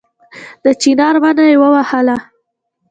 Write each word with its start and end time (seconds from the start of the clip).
د 0.63 0.65
چينار 0.81 1.15
ونه 1.23 1.43
يې 1.49 1.55
ووهله 1.61 2.17